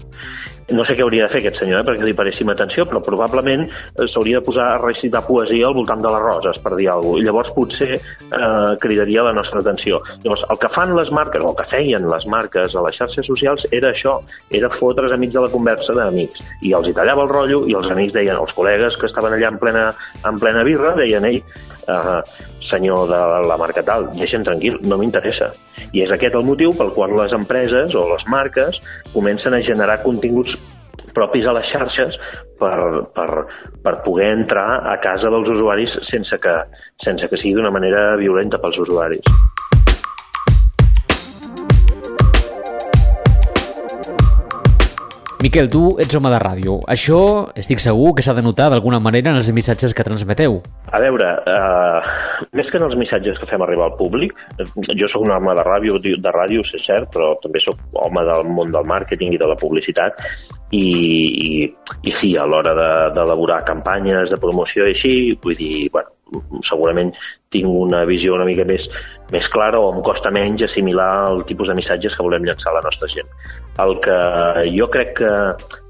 no 0.72 0.86
sé 0.88 0.96
què 0.96 1.04
hauria 1.06 1.28
de 1.28 1.34
fer 1.34 1.42
aquest 1.42 1.62
senyor, 1.62 1.82
eh, 1.82 1.88
perquè 1.88 2.08
li 2.08 2.16
pareixi 2.18 2.46
atenció, 2.52 2.86
però 2.90 3.02
probablement 3.06 3.64
eh, 3.68 4.08
s'hauria 4.12 4.40
de 4.40 4.46
posar 4.46 4.68
a 4.72 4.80
recitar 4.82 5.24
poesia 5.28 5.68
al 5.68 5.76
voltant 5.78 6.02
de 6.04 6.12
les 6.12 6.24
roses, 6.24 6.60
per 6.64 6.76
dir 6.76 6.90
alguna 6.90 7.12
cosa, 7.12 7.22
i 7.22 7.28
llavors 7.28 7.54
potser 7.56 7.90
eh, 7.96 8.74
cridaria 8.84 9.26
la 9.28 9.34
nostra 9.38 9.62
atenció. 9.64 10.02
Llavors, 10.24 10.46
el 10.50 10.62
que 10.62 10.72
fan 10.76 10.96
les 10.98 11.12
marques, 11.12 11.42
o 11.42 11.52
el 11.52 11.58
que 11.60 11.68
feien 11.72 12.08
les 12.12 12.28
marques 12.28 12.76
a 12.76 12.86
les 12.86 13.00
xarxes 13.00 13.28
socials, 13.28 13.68
era 13.72 13.92
això, 13.92 14.20
era 14.50 14.72
fotre's 14.78 15.14
amics 15.16 15.36
de 15.38 15.46
la 15.46 15.52
conversa 15.54 15.98
d'amics, 15.98 16.46
i 16.62 16.76
els 16.78 16.88
hi 16.90 16.96
tallava 16.98 17.28
el 17.28 17.34
rotllo, 17.34 17.66
i 17.68 17.78
els 17.78 17.92
amics 17.92 18.16
deien, 18.18 18.40
els 18.40 18.56
col·legues 18.58 18.98
que 19.00 19.10
estaven 19.12 19.38
allà 19.38 19.52
en 19.52 19.60
plena, 19.62 19.90
en 20.28 20.40
plena 20.42 20.66
birra, 20.68 20.96
deien, 21.00 21.28
ei, 21.28 21.44
eh, 21.88 22.22
senyor 22.72 23.08
de 23.12 23.22
la 23.48 23.58
marca 23.60 23.84
tal, 23.86 24.10
deixen 24.18 24.46
tranquil, 24.48 24.80
no 24.88 24.98
m'interessa. 24.98 25.52
I 25.92 26.06
és 26.06 26.12
aquest 26.16 26.38
el 26.40 26.48
motiu 26.48 26.74
pel 26.78 26.94
qual 26.96 27.16
les 27.20 27.36
empreses 27.38 27.96
o 27.96 28.08
les 28.14 28.24
marques 28.32 28.80
comencen 29.14 29.54
a 29.54 29.64
generar 29.66 30.02
continguts 30.06 30.56
propis 31.14 31.46
a 31.46 31.56
les 31.58 31.68
xarxes 31.68 32.18
per, 32.60 32.78
per, 33.16 33.30
per 33.84 33.96
poder 34.06 34.32
entrar 34.38 34.68
a 34.88 34.98
casa 35.04 35.32
dels 35.34 35.50
usuaris 35.58 35.92
sense 36.10 36.40
que, 36.44 36.56
sense 37.04 37.28
que 37.28 37.42
sigui 37.42 37.58
d'una 37.60 37.74
manera 37.74 38.16
violenta 38.22 38.62
pels 38.62 38.80
usuaris. 38.86 39.51
Miquel, 45.42 45.72
tu 45.74 45.96
ets 45.98 46.14
home 46.14 46.30
de 46.30 46.38
ràdio. 46.38 46.76
Això 46.94 47.20
estic 47.58 47.80
segur 47.82 48.12
que 48.14 48.22
s'ha 48.22 48.36
de 48.38 48.44
notar 48.46 48.68
d'alguna 48.70 49.00
manera 49.02 49.32
en 49.32 49.40
els 49.40 49.50
missatges 49.58 49.96
que 49.98 50.06
transmeteu. 50.06 50.60
A 50.94 51.00
veure, 51.02 51.32
eh, 51.50 52.46
més 52.54 52.70
que 52.70 52.78
en 52.78 52.86
els 52.86 52.94
missatges 53.00 53.40
que 53.40 53.50
fem 53.50 53.64
arribar 53.66 53.88
al 53.90 53.98
públic, 53.98 54.36
jo 54.60 55.10
sóc 55.10 55.26
un 55.26 55.34
home 55.34 55.56
de 55.58 55.64
ràdio, 55.66 55.98
de 55.98 56.34
ràdio, 56.36 56.62
és 56.62 56.86
cert, 56.86 57.10
però 57.16 57.34
també 57.42 57.60
sóc 57.66 57.74
home 57.94 58.22
del 58.30 58.54
món 58.54 58.72
del 58.72 58.86
màrqueting 58.86 59.34
i 59.34 59.42
de 59.42 59.50
la 59.50 59.58
publicitat, 59.58 60.22
i, 60.70 60.86
i, 60.86 61.74
i 62.04 62.14
sí, 62.22 62.36
a 62.38 62.46
l'hora 62.46 62.76
d'elaborar 63.16 63.64
de, 63.64 63.70
campanyes 63.74 64.30
de 64.30 64.38
promoció 64.38 64.86
i 64.86 64.94
així, 64.94 65.16
vull 65.42 65.58
dir, 65.58 65.90
bueno, 65.92 66.14
segurament 66.70 67.12
tinc 67.52 67.68
una 67.68 68.06
visió 68.08 68.38
una 68.38 68.46
mica 68.48 68.64
més, 68.64 68.86
més 69.34 69.48
clara 69.52 69.82
o 69.82 69.90
em 69.92 70.00
costa 70.06 70.32
menys 70.32 70.64
assimilar 70.70 71.10
el 71.34 71.44
tipus 71.50 71.68
de 71.68 71.76
missatges 71.82 72.16
que 72.16 72.24
volem 72.24 72.46
llançar 72.48 72.72
a 72.72 72.78
la 72.78 72.86
nostra 72.86 73.10
gent. 73.12 73.28
El 73.80 73.96
que 74.04 74.18
jo 74.76 74.90
crec 74.92 75.16
que, 75.22 75.32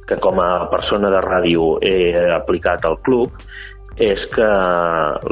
que 0.08 0.20
com 0.22 0.40
a 0.44 0.68
persona 0.72 1.10
de 1.14 1.22
ràdio 1.26 1.74
he 1.82 2.14
aplicat 2.36 2.86
al 2.86 3.00
club 3.06 3.34
és 4.02 4.22
que 4.34 4.48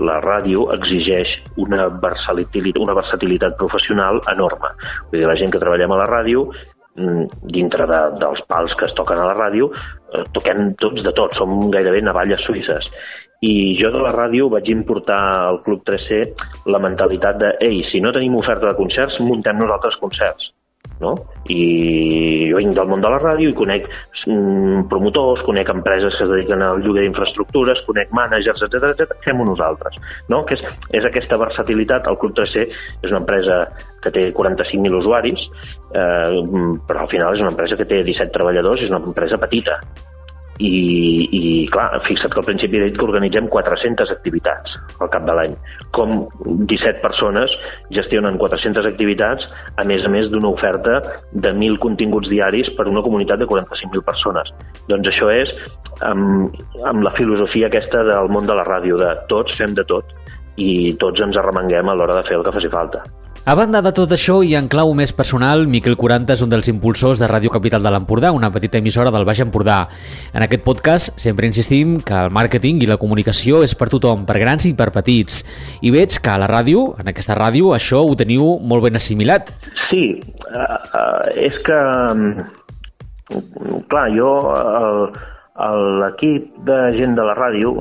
la 0.09 0.17
ràdio 0.23 0.65
exigeix 0.75 1.29
una 1.61 1.87
versatilitat, 1.87 2.81
una 2.81 2.97
versatilitat 2.97 3.55
professional 3.61 4.19
enorme. 4.33 4.73
Vull 5.11 5.21
dir, 5.21 5.29
la 5.29 5.37
gent 5.39 5.53
que 5.53 5.61
treballem 5.61 5.93
a 5.95 6.01
la 6.01 6.09
ràdio 6.09 6.49
mm, 6.49 7.45
dintre 7.55 7.87
de, 7.87 8.01
dels 8.19 8.43
pals 8.51 8.75
que 8.75 8.89
es 8.89 8.97
toquen 8.97 9.21
a 9.21 9.29
la 9.31 9.37
ràdio, 9.37 9.71
eh, 10.11 10.25
toquem 10.35 10.73
tots 10.81 11.05
de 11.05 11.15
tot, 11.15 11.37
som 11.39 11.69
gairebé 11.71 12.03
navalles 12.03 12.43
suïsses 12.49 12.91
i 13.41 13.75
jo 13.79 13.91
de 13.93 14.01
la 14.03 14.11
ràdio 14.11 14.49
vaig 14.51 14.67
importar 14.71 15.19
al 15.47 15.61
Club 15.63 15.85
3C 15.87 16.23
la 16.73 16.81
mentalitat 16.83 17.39
de 17.39 17.53
ei, 17.63 17.83
si 17.91 18.01
no 18.03 18.11
tenim 18.11 18.35
oferta 18.35 18.67
de 18.67 18.75
concerts, 18.75 19.19
muntem 19.23 19.59
nosaltres 19.59 19.95
concerts. 20.01 20.49
No? 20.99 21.13
I 21.47 22.49
jo 22.51 22.59
vinc 22.59 22.75
del 22.75 22.89
món 22.91 23.03
de 23.03 23.11
la 23.11 23.21
ràdio 23.21 23.51
i 23.51 23.55
conec 23.55 23.87
mm, 24.27 24.87
promotors, 24.91 25.45
conec 25.47 25.71
empreses 25.71 26.17
que 26.17 26.25
es 26.25 26.31
dediquen 26.33 26.63
al 26.65 26.83
lloguer 26.83 27.05
d'infraestructures, 27.05 27.85
conec 27.87 28.11
mànagers, 28.15 28.65
etc 28.67 28.91
etc. 28.91 29.15
fem-ho 29.23 29.47
nosaltres. 29.47 29.95
No? 30.33 30.43
Que 30.49 30.59
és, 30.59 30.65
és 30.99 31.07
aquesta 31.07 31.39
versatilitat. 31.39 32.09
El 32.11 32.19
Club 32.19 32.35
3C 32.41 32.67
és 32.67 33.09
una 33.09 33.23
empresa 33.23 33.63
que 34.03 34.11
té 34.15 34.29
45.000 34.35 34.99
usuaris, 34.99 35.47
eh, 35.95 36.37
però 36.87 37.05
al 37.05 37.11
final 37.11 37.35
és 37.35 37.47
una 37.47 37.53
empresa 37.55 37.79
que 37.79 37.87
té 37.87 38.03
17 38.03 38.35
treballadors 38.35 38.83
i 38.83 38.89
és 38.89 38.93
una 38.93 39.03
empresa 39.03 39.39
petita 39.41 39.79
i, 40.59 41.29
i 41.31 41.41
clar, 41.71 41.87
fixa't 42.03 42.33
que 42.33 42.41
al 42.41 42.47
principi 42.47 42.79
he 42.79 42.89
dit 42.89 42.97
que 42.99 43.05
organitzem 43.05 43.47
400 43.51 44.11
activitats 44.11 44.75
al 44.99 45.11
cap 45.13 45.23
de 45.27 45.35
l'any. 45.37 45.55
Com 45.95 46.25
17 46.67 46.99
persones 47.03 47.53
gestionen 47.95 48.37
400 48.41 48.89
activitats, 48.89 49.45
a 49.79 49.85
més 49.87 50.03
a 50.03 50.11
més 50.11 50.27
d'una 50.33 50.51
oferta 50.51 50.99
de 51.31 51.53
1.000 51.53 51.79
continguts 51.79 52.31
diaris 52.31 52.71
per 52.75 52.89
una 52.91 53.03
comunitat 53.05 53.39
de 53.39 53.47
45.000 53.47 54.03
persones. 54.07 54.51
Doncs 54.91 55.13
això 55.13 55.31
és 55.31 55.53
amb, 56.07 56.59
amb 56.91 57.07
la 57.07 57.15
filosofia 57.15 57.71
aquesta 57.71 58.03
del 58.07 58.31
món 58.33 58.49
de 58.49 58.59
la 58.59 58.67
ràdio, 58.67 58.99
de 58.99 59.13
tots 59.31 59.55
fem 59.59 59.77
de 59.77 59.87
tot 59.87 60.11
i 60.59 60.91
tots 60.99 61.23
ens 61.23 61.39
arremanguem 61.39 61.87
a 61.87 61.95
l'hora 61.95 62.19
de 62.19 62.27
fer 62.27 62.35
el 62.35 62.43
que 62.43 62.55
faci 62.59 62.71
falta. 62.73 63.05
A 63.49 63.55
banda 63.57 63.79
de 63.81 63.89
tot 63.97 64.11
això 64.13 64.35
i 64.45 64.51
en 64.53 64.67
clau 64.69 64.91
més 64.93 65.09
personal, 65.17 65.63
Miquel 65.65 65.95
40 65.97 66.35
és 66.35 66.41
un 66.45 66.51
dels 66.51 66.67
impulsors 66.69 67.17
de 67.17 67.25
Ràdio 67.25 67.49
Capital 67.49 67.81
de 67.81 67.89
l'Empordà, 67.89 68.29
una 68.29 68.51
petita 68.53 68.77
emissora 68.77 69.09
del 69.09 69.23
Baix 69.25 69.39
Empordà. 69.41 69.77
En 70.37 70.43
aquest 70.45 70.61
podcast 70.61 71.17
sempre 71.17 71.49
insistim 71.49 71.95
que 72.05 72.13
el 72.13 72.29
màrqueting 72.29 72.83
i 72.85 72.89
la 72.91 72.99
comunicació 73.01 73.63
és 73.65 73.73
per 73.73 73.87
tothom, 73.89 74.27
per 74.29 74.35
grans 74.37 74.67
i 74.69 74.75
per 74.77 74.91
petits. 74.93 75.39
I 75.81 75.89
veig 75.95 76.19
que 76.21 76.29
a 76.29 76.37
la 76.43 76.49
ràdio, 76.51 76.83
en 77.01 77.09
aquesta 77.09 77.33
ràdio, 77.39 77.71
això 77.73 78.03
ho 78.05 78.13
teniu 78.19 78.59
molt 78.61 78.85
ben 78.85 79.01
assimilat. 79.01 79.49
Sí, 79.87 80.03
uh, 80.51 80.77
uh, 80.93 81.25
és 81.33 81.57
que... 81.65 81.79
Um, 82.13 83.81
clar, 83.89 84.05
jo, 84.13 84.29
l'equip 86.03 86.53
de 86.69 86.77
gent 87.01 87.17
de 87.17 87.25
la 87.25 87.33
ràdio, 87.41 87.73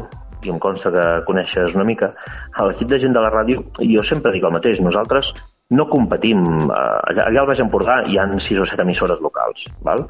i 0.49 0.49
em 0.49 0.65
consta 0.65 0.97
que 0.97 1.07
coneixes 1.29 1.77
una 1.77 1.85
mica, 1.85 2.15
a 2.57 2.71
l'equip 2.73 2.89
de 2.89 3.03
gent 3.05 3.13
de 3.13 3.21
la 3.21 3.37
ràdio, 3.37 3.69
jo 3.85 4.09
sempre 4.09 4.33
dic 4.33 4.49
el 4.49 4.57
mateix, 4.57 4.81
nosaltres 4.81 5.29
no 5.71 5.89
competim. 5.89 6.45
Eh, 6.69 7.13
allà, 7.13 7.29
al 7.29 7.49
Baix 7.49 7.63
Empordà 7.65 8.03
hi 8.09 8.19
han 8.19 8.39
sis 8.47 8.59
o 8.59 8.67
set 8.69 8.81
emissores 8.85 9.21
locals, 9.25 9.67
val? 9.85 10.07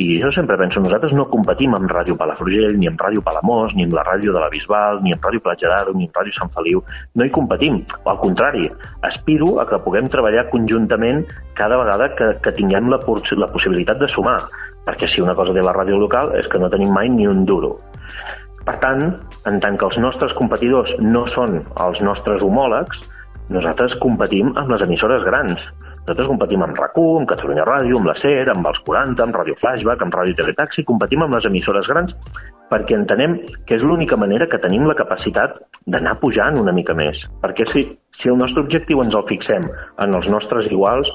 I 0.00 0.20
jo 0.22 0.30
sempre 0.32 0.56
penso, 0.56 0.80
nosaltres 0.80 1.12
no 1.12 1.26
competim 1.28 1.74
amb 1.74 1.90
Ràdio 1.90 2.14
Palafrugell, 2.16 2.76
ni 2.78 2.86
amb 2.88 3.00
Ràdio 3.02 3.24
Palamós, 3.26 3.74
ni 3.76 3.84
amb 3.84 3.96
la 3.98 4.04
ràdio 4.06 4.32
de 4.32 4.40
la 4.40 4.48
Bisbal, 4.52 5.00
ni 5.02 5.12
amb 5.12 5.26
Ràdio 5.26 5.42
Platja 5.44 5.68
d'Aro, 5.72 5.92
ni 5.98 6.06
amb 6.06 6.20
Ràdio 6.20 6.36
Sant 6.38 6.52
Feliu. 6.54 6.80
No 7.18 7.26
hi 7.26 7.32
competim. 7.34 7.82
Al 8.06 8.20
contrari, 8.22 8.70
aspiro 9.10 9.58
a 9.60 9.66
que 9.68 9.82
puguem 9.84 10.08
treballar 10.08 10.46
conjuntament 10.54 11.24
cada 11.58 11.80
vegada 11.82 12.08
que, 12.16 12.32
que 12.44 12.54
tinguem 12.56 12.88
la, 12.88 13.02
la 13.02 13.50
possibilitat 13.52 14.00
de 14.00 14.08
sumar. 14.14 14.38
Perquè 14.86 15.10
si 15.10 15.20
una 15.20 15.34
cosa 15.36 15.52
té 15.52 15.64
la 15.64 15.74
ràdio 15.76 15.98
local 16.00 16.32
és 16.38 16.48
que 16.48 16.62
no 16.62 16.70
tenim 16.72 16.94
mai 16.94 17.10
ni 17.10 17.26
un 17.28 17.44
duro. 17.44 17.74
Per 18.64 18.78
tant, 18.80 19.08
en 19.50 19.60
tant 19.60 19.76
que 19.76 19.88
els 19.90 19.98
nostres 19.98 20.32
competidors 20.38 20.94
no 21.02 21.26
són 21.34 21.64
els 21.82 22.00
nostres 22.06 22.46
homòlegs, 22.46 23.02
nosaltres 23.50 23.96
competim 24.02 24.52
amb 24.56 24.70
les 24.72 24.84
emissores 24.86 25.24
grans. 25.26 25.58
Nosaltres 26.00 26.30
competim 26.30 26.62
amb 26.64 26.78
rac 26.78 26.96
amb 26.98 27.28
Catalunya 27.28 27.66
Ràdio, 27.68 27.98
amb 27.98 28.08
la 28.08 28.16
SER, 28.22 28.48
amb 28.50 28.66
els 28.66 28.78
40, 28.86 29.22
amb 29.22 29.36
Ràdio 29.36 29.58
Flashback, 29.60 30.02
amb 30.02 30.14
Ràdio 30.14 30.38
Teletaxi, 30.38 30.86
competim 30.88 31.22
amb 31.22 31.36
les 31.36 31.46
emissores 31.50 31.86
grans 31.90 32.14
perquè 32.70 32.94
entenem 32.94 33.36
que 33.66 33.76
és 33.76 33.82
l'única 33.82 34.16
manera 34.16 34.46
que 34.46 34.60
tenim 34.62 34.86
la 34.86 34.94
capacitat 34.98 35.58
d'anar 35.90 36.16
pujant 36.22 36.58
una 36.60 36.74
mica 36.74 36.94
més. 36.94 37.18
Perquè 37.42 37.66
si, 37.72 37.82
si 38.20 38.30
el 38.30 38.38
nostre 38.38 38.62
objectiu 38.62 39.02
ens 39.02 39.16
el 39.16 39.26
fixem 39.28 39.66
en 39.66 40.14
els 40.14 40.28
nostres 40.30 40.70
iguals, 40.70 41.10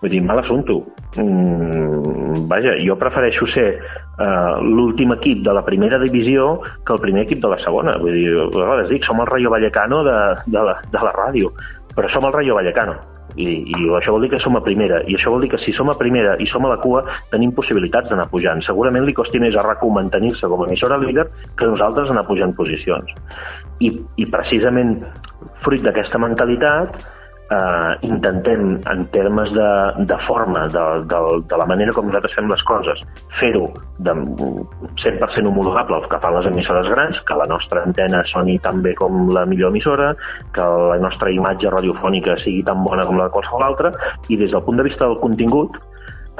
vull 0.00 0.14
dir, 0.14 0.22
mal 0.22 0.38
assumpto. 0.42 0.78
Mm, 1.18 2.46
vaja, 2.50 2.76
jo 2.86 2.94
prefereixo 3.00 3.48
ser 3.50 3.66
uh, 3.74 4.62
l'últim 4.62 5.16
equip 5.16 5.42
de 5.46 5.56
la 5.56 5.64
primera 5.66 5.98
divisió 6.02 6.60
que 6.86 6.94
el 6.94 7.02
primer 7.02 7.26
equip 7.26 7.42
de 7.42 7.52
la 7.56 7.58
segona. 7.64 7.98
Vull 7.98 8.14
dir, 8.14 8.30
a 8.38 8.46
vegades 8.54 8.94
dic, 8.94 9.04
som 9.08 9.20
el 9.24 9.30
Rayo 9.32 9.50
Vallecano 9.50 10.04
de, 10.06 10.18
de, 10.46 10.64
la, 10.70 10.78
de 10.94 11.04
la 11.08 11.14
ràdio, 11.18 11.50
però 11.96 12.10
som 12.12 12.26
el 12.28 12.36
Rayo 12.36 12.58
Vallecano 12.58 12.98
i, 13.36 13.46
i 13.62 13.90
això 13.94 14.14
vol 14.14 14.24
dir 14.24 14.30
que 14.32 14.40
som 14.42 14.56
a 14.58 14.62
primera, 14.64 15.00
i 15.06 15.14
això 15.16 15.32
vol 15.32 15.44
dir 15.44 15.50
que 15.52 15.60
si 15.62 15.74
som 15.76 15.90
a 15.90 15.96
primera 15.98 16.36
i 16.42 16.48
som 16.50 16.66
a 16.66 16.72
la 16.72 16.80
cua, 16.82 17.04
tenim 17.30 17.52
possibilitats 17.56 18.10
d'anar 18.10 18.28
pujant. 18.32 18.62
Segurament 18.66 19.06
li 19.06 19.14
costi 19.16 19.40
més 19.42 19.56
a 19.56 19.64
RAC1 19.66 19.94
mantenir-se 19.96 20.50
com 20.50 20.64
a 20.64 20.68
emissora 20.68 20.98
líder 21.02 21.26
que 21.58 21.68
nosaltres 21.70 22.10
anar 22.10 22.26
pujant 22.28 22.54
posicions. 22.58 23.14
I, 23.80 23.92
i 24.20 24.26
precisament 24.28 24.98
fruit 25.64 25.84
d'aquesta 25.84 26.20
mentalitat, 26.20 26.98
eh, 27.50 27.92
intentem, 28.06 28.80
en 28.90 29.04
termes 29.10 29.52
de, 29.52 29.70
de 30.06 30.18
forma, 30.26 30.68
de, 30.68 30.84
de, 31.10 31.20
de 31.50 31.56
la 31.56 31.66
manera 31.66 31.92
com 31.92 32.06
nosaltres 32.06 32.34
fem 32.38 32.48
les 32.50 32.62
coses, 32.68 33.02
fer-ho 33.40 33.66
100% 34.00 35.50
homologable 35.50 35.98
al 35.98 36.08
que 36.08 36.20
fan 36.22 36.36
les 36.38 36.48
emissores 36.52 36.88
grans, 36.94 37.20
que 37.26 37.38
la 37.42 37.48
nostra 37.50 37.82
antena 37.84 38.22
soni 38.30 38.58
tan 38.62 38.82
bé 38.82 38.94
com 38.98 39.28
la 39.34 39.44
millor 39.50 39.74
emissora, 39.74 40.14
que 40.54 40.66
la 40.94 40.98
nostra 41.02 41.32
imatge 41.34 41.74
radiofònica 41.74 42.38
sigui 42.44 42.62
tan 42.66 42.84
bona 42.86 43.06
com 43.06 43.18
la 43.18 43.28
de 43.28 43.36
qualsevol 43.36 43.66
altra, 43.66 43.92
i 44.28 44.38
des 44.40 44.54
del 44.54 44.64
punt 44.66 44.78
de 44.80 44.86
vista 44.86 45.06
del 45.06 45.18
contingut, 45.20 45.76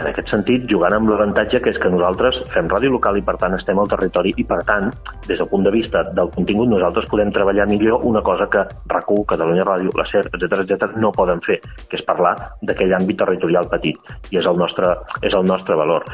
en 0.01 0.09
aquest 0.09 0.31
sentit, 0.33 0.65
jugant 0.71 0.95
amb 0.97 1.11
l'avantatge 1.13 1.61
que 1.63 1.73
és 1.75 1.79
que 1.81 1.91
nosaltres 1.93 2.39
fem 2.55 2.69
ràdio 2.73 2.93
local 2.95 3.19
i, 3.21 3.25
per 3.27 3.37
tant, 3.41 3.55
estem 3.57 3.79
al 3.79 3.91
territori 3.91 4.33
i, 4.41 4.45
per 4.49 4.61
tant, 4.69 4.89
des 5.27 5.39
del 5.39 5.49
punt 5.51 5.67
de 5.67 5.73
vista 5.75 6.03
del 6.17 6.31
contingut, 6.35 6.71
nosaltres 6.73 7.09
podem 7.13 7.33
treballar 7.35 7.69
millor 7.71 8.07
una 8.09 8.23
cosa 8.27 8.49
que 8.53 8.65
RAC1, 8.91 9.25
Catalunya 9.35 9.67
Ràdio, 9.69 9.95
la 9.99 10.07
SER, 10.11 10.27
etc 10.33 10.65
etc 10.65 10.97
no 11.01 11.13
poden 11.17 11.43
fer, 11.47 11.61
que 11.89 12.01
és 12.01 12.07
parlar 12.09 12.35
d'aquell 12.67 12.97
àmbit 12.97 13.21
territorial 13.21 13.69
petit. 13.71 13.99
I 14.33 14.41
és 14.41 14.49
el 14.49 14.59
nostre, 14.61 14.95
és 15.27 15.37
el 15.37 15.47
nostre 15.47 15.77
valor. 15.77 16.07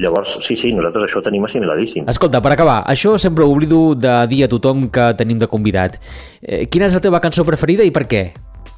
Llavors, 0.00 0.30
sí, 0.46 0.56
sí, 0.58 0.72
nosaltres 0.74 1.08
això 1.08 1.20
ho 1.20 1.26
tenim 1.26 1.44
assimiladíssim. 1.46 2.08
Escolta, 2.10 2.40
per 2.42 2.54
acabar, 2.54 2.80
això 2.90 3.14
sempre 3.20 3.46
oblido 3.46 3.94
de 3.94 4.14
dir 4.30 4.44
a 4.46 4.50
tothom 4.50 4.88
que 4.94 5.12
tenim 5.18 5.38
de 5.42 5.50
convidat. 5.50 6.00
Eh, 6.42 6.64
quina 6.70 6.90
és 6.90 6.98
la 6.98 7.02
teva 7.04 7.22
cançó 7.22 7.46
preferida 7.46 7.86
i 7.86 7.94
per 7.94 8.06
què? 8.10 8.24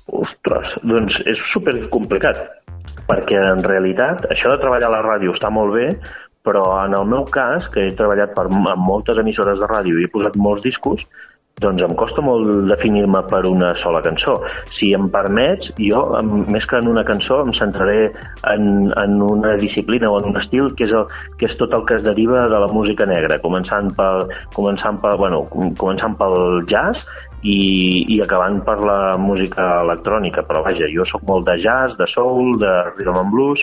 Ostres, 0.07 0.77
doncs 0.87 1.17
és 1.27 1.41
super 1.53 1.75
complicat, 1.91 2.39
perquè 3.09 3.43
en 3.53 3.65
realitat 3.67 4.27
això 4.31 4.53
de 4.53 4.61
treballar 4.63 4.91
a 4.91 4.97
la 4.97 5.05
ràdio 5.07 5.35
està 5.37 5.51
molt 5.53 5.75
bé, 5.77 5.91
però 6.47 6.65
en 6.85 6.95
el 6.95 7.07
meu 7.11 7.25
cas, 7.31 7.67
que 7.75 7.89
he 7.89 7.95
treballat 7.99 8.35
per, 8.37 8.47
en 8.51 8.83
moltes 8.83 9.19
emissores 9.19 9.59
de 9.59 9.71
ràdio 9.71 9.99
i 9.99 10.07
he 10.07 10.13
posat 10.13 10.39
molts 10.39 10.63
discos, 10.67 11.03
doncs 11.57 11.81
em 11.81 11.95
costa 11.97 12.21
molt 12.21 12.69
definir-me 12.69 13.23
per 13.31 13.41
una 13.49 13.71
sola 13.81 14.03
cançó. 14.05 14.35
Si 14.77 14.91
em 14.95 15.07
permets, 15.13 15.71
jo, 15.81 16.03
més 16.53 16.67
que 16.69 16.77
en 16.83 16.91
una 16.91 17.05
cançó, 17.09 17.41
em 17.47 17.55
centraré 17.57 18.11
en, 18.53 18.91
en 18.93 19.15
una 19.25 19.55
disciplina 19.57 20.11
o 20.13 20.19
en 20.21 20.29
un 20.31 20.37
estil 20.43 20.69
que 20.77 20.85
és, 20.85 20.93
el, 20.93 21.07
que 21.41 21.49
és 21.49 21.57
tot 21.57 21.73
el 21.73 21.87
que 21.89 21.97
es 21.97 22.05
deriva 22.05 22.45
de 22.53 22.61
la 22.61 22.69
música 22.69 23.09
negra, 23.09 23.41
començant 23.41 23.89
pel, 23.97 24.27
començant 24.53 25.01
pel, 25.01 25.17
bueno, 25.23 25.47
començant 25.81 26.19
pel 26.21 26.37
jazz 26.69 27.09
i, 27.47 27.59
i 28.17 28.21
acabant 28.25 28.59
per 28.67 28.77
la 28.83 29.17
música 29.21 29.67
electrònica, 29.85 30.43
però 30.49 30.65
vaja, 30.67 30.89
jo 30.93 31.07
sóc 31.09 31.23
molt 31.29 31.47
de 31.49 31.57
jazz, 31.63 31.95
de 32.01 32.09
soul, 32.11 32.57
de 32.63 32.73
rhythm 32.97 33.21
and 33.23 33.35
blues, 33.35 33.63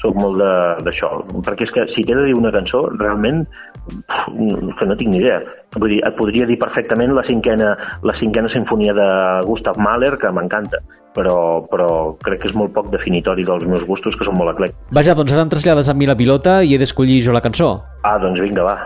sóc 0.00 0.16
molt 0.16 0.40
d'això, 0.86 1.10
perquè 1.44 1.66
és 1.66 1.74
que 1.74 1.86
si 1.94 2.06
t'he 2.06 2.16
de 2.16 2.28
dir 2.28 2.36
una 2.38 2.54
cançó, 2.54 2.86
realment 2.96 3.44
que 3.88 4.88
no 4.88 4.96
tinc 4.96 5.12
ni 5.12 5.20
idea. 5.22 5.40
Vull 5.76 5.92
dir, 5.92 5.98
et 6.06 6.16
podria 6.16 6.46
dir 6.48 6.56
perfectament 6.60 7.12
la 7.12 7.24
cinquena, 7.26 7.74
la 8.02 8.14
cinquena 8.16 8.48
sinfonia 8.54 8.94
de 8.96 9.08
Gustav 9.44 9.76
Mahler, 9.76 10.14
que 10.20 10.30
m'encanta, 10.32 10.80
però, 11.18 11.36
però 11.68 11.88
crec 12.24 12.42
que 12.42 12.48
és 12.52 12.56
molt 12.56 12.72
poc 12.76 12.88
definitori 12.92 13.44
dels 13.44 13.66
meus 13.68 13.84
gustos, 13.88 14.16
que 14.16 14.24
són 14.24 14.38
molt 14.38 14.54
eclèctics. 14.54 14.80
Vaja, 14.96 15.16
doncs 15.18 15.34
ara 15.34 15.44
em 15.44 15.52
trasllades 15.52 15.90
a 15.90 15.94
mi 15.98 16.08
la 16.08 16.16
pilota 16.18 16.60
i 16.64 16.72
he 16.74 16.80
d'escollir 16.80 17.20
jo 17.26 17.34
la 17.36 17.42
cançó. 17.44 17.74
Ah, 18.06 18.16
doncs 18.22 18.40
vinga, 18.40 18.64
va. 18.64 18.76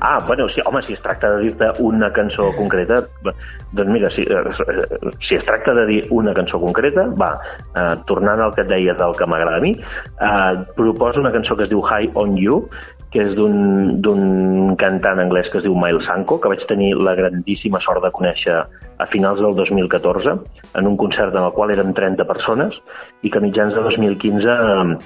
Ah, 0.00 0.18
bueno, 0.26 0.48
si, 0.52 0.60
home, 0.66 0.82
si 0.84 0.92
es 0.96 1.00
tracta 1.04 1.30
de 1.36 1.46
dir-te 1.46 1.70
una 1.84 2.10
cançó 2.12 2.50
concreta, 2.58 3.00
doncs 3.24 3.92
mira, 3.94 4.10
si, 4.12 4.26
eh, 4.28 5.14
si 5.28 5.38
es 5.38 5.46
tracta 5.46 5.72
de 5.78 5.86
dir 5.88 6.02
una 6.12 6.34
cançó 6.36 6.60
concreta, 6.60 7.06
va, 7.16 7.30
eh, 7.72 7.94
tornant 8.10 8.42
al 8.42 8.52
que 8.56 8.66
et 8.66 8.72
deia 8.74 8.96
del 8.98 9.16
que 9.16 9.30
m'agrada 9.30 9.62
a 9.62 9.64
mi, 9.64 9.72
eh, 9.72 10.54
proposo 10.76 11.24
una 11.24 11.32
cançó 11.32 11.56
que 11.56 11.64
es 11.64 11.72
diu 11.72 11.80
High 11.80 12.12
on 12.14 12.36
You, 12.36 12.66
que 13.12 13.22
és 13.24 13.34
d'un 13.36 14.74
cantant 14.80 15.20
anglès 15.22 15.48
que 15.48 15.60
es 15.60 15.64
diu 15.64 15.76
Miles 15.78 16.04
Sanko, 16.08 16.36
que 16.40 16.50
vaig 16.52 16.64
tenir 16.68 16.92
la 17.00 17.14
grandíssima 17.16 17.80
sort 17.84 18.04
de 18.04 18.12
conèixer 18.12 18.58
a 18.98 19.06
finals 19.12 19.40
del 19.40 19.54
2014 19.56 20.34
en 20.78 20.86
un 20.90 20.96
concert 21.00 21.34
en 21.34 21.44
el 21.46 21.54
qual 21.56 21.72
eren 21.72 21.94
30 21.96 22.26
persones 22.28 22.76
i 23.22 23.30
que 23.30 23.40
a 23.40 23.44
mitjans 23.44 23.74
de 23.74 23.84
2015 23.86 24.48
eh, 24.48 24.98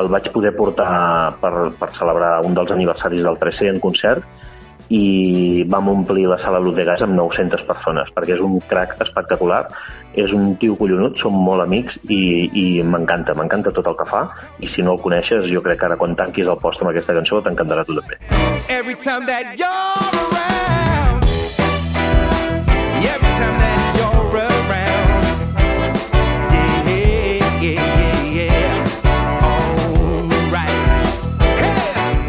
el 0.00 0.08
vaig 0.08 0.30
poder 0.32 0.54
portar 0.56 1.34
per, 1.42 1.52
per 1.80 1.90
celebrar 1.98 2.38
un 2.46 2.54
dels 2.54 2.70
aniversaris 2.72 3.26
del 3.26 3.40
3C 3.42 3.68
en 3.74 3.80
concert 3.82 4.24
i 4.88 5.64
vam 5.70 5.88
omplir 5.92 6.26
la 6.30 6.38
sala 6.42 6.60
Ludegas 6.62 7.02
amb 7.04 7.16
900 7.18 7.66
persones, 7.68 8.12
perquè 8.16 8.36
és 8.36 8.44
un 8.44 8.58
crack 8.70 9.00
espectacular, 9.04 9.64
és 10.18 10.32
un 10.36 10.54
tio 10.62 10.76
collonut, 10.78 11.18
som 11.20 11.36
molt 11.36 11.64
amics 11.66 11.98
i, 12.08 12.22
i 12.50 12.66
m'encanta, 12.82 13.36
m'encanta 13.38 13.74
tot 13.76 13.90
el 13.90 13.98
que 13.98 14.08
fa, 14.10 14.24
i 14.60 14.70
si 14.74 14.86
no 14.86 14.96
el 14.96 15.02
coneixes, 15.04 15.50
jo 15.52 15.62
crec 15.64 15.82
que 15.82 15.90
ara 15.90 15.98
quan 16.00 16.16
tanquis 16.18 16.48
el 16.48 16.58
post 16.62 16.82
amb 16.82 16.94
aquesta 16.94 17.16
cançó 17.18 17.42
t'encantarà 17.44 17.86
tu 17.86 17.98
també. 18.00 18.20
Every 18.68 18.94
time 18.94 19.26
that 19.26 19.58
you're 19.58 19.68
around 19.68 20.99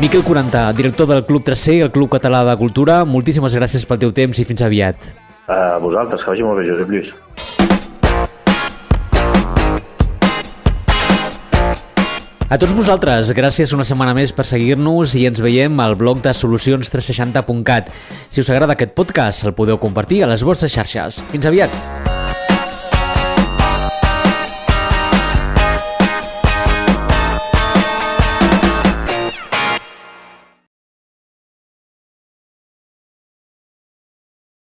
Miquel 0.02 0.24
40, 0.24 0.74
director 0.74 1.06
del 1.06 1.26
Club 1.28 1.44
3C, 1.44 1.84
el 1.84 1.92
Club 1.92 2.10
Català 2.10 2.40
de 2.42 2.56
Cultura, 2.58 3.04
moltíssimes 3.06 3.54
gràcies 3.54 3.84
pel 3.86 4.00
teu 4.02 4.10
temps 4.10 4.40
i 4.42 4.46
fins 4.50 4.64
aviat. 4.66 4.98
A 5.46 5.78
vosaltres, 5.78 6.24
que 6.24 6.32
vagi 6.32 6.42
molt 6.42 6.58
bé, 6.58 6.66
Josep 6.72 6.90
Lluís. 6.90 7.12
A 12.50 12.58
tots 12.58 12.74
vosaltres, 12.74 13.30
gràcies 13.38 13.78
una 13.78 13.86
setmana 13.86 14.16
més 14.18 14.34
per 14.34 14.50
seguir-nos 14.50 15.14
i 15.22 15.28
ens 15.30 15.38
veiem 15.46 15.78
al 15.86 15.94
blog 16.02 16.26
de 16.26 16.34
solucions360.cat. 16.34 17.94
Si 18.34 18.42
us 18.42 18.50
agrada 18.50 18.74
aquest 18.74 18.98
podcast, 18.98 19.46
el 19.46 19.54
podeu 19.54 19.78
compartir 19.78 20.24
a 20.26 20.34
les 20.34 20.42
vostres 20.42 20.74
xarxes. 20.74 21.22
Fins 21.30 21.46
aviat! 21.46 22.11